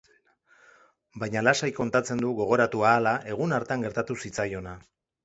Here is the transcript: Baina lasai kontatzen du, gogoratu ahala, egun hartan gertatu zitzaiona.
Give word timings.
Baina 1.23 1.43
lasai 1.47 1.69
kontatzen 1.79 2.23
du, 2.23 2.31
gogoratu 2.39 2.81
ahala, 2.93 3.13
egun 3.35 3.55
hartan 3.59 3.85
gertatu 3.89 4.19
zitzaiona. 4.23 4.75